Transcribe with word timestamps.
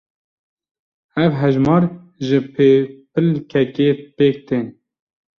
Ev 1.23 1.31
hejmar 1.41 1.83
ji 2.25 2.39
pêpilkekê 2.55 3.89
pêk 4.15 4.35
tên. 4.47 4.65